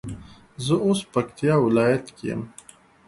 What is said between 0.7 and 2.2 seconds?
اوس پکتيا ولايت